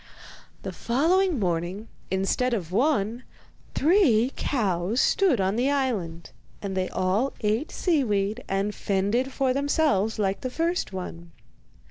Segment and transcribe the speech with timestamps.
[0.63, 3.21] The following morning, instead of one,
[3.75, 10.17] three cows stood on the island, and they all ate seaweed and fended for themselves
[10.17, 11.33] like the first one.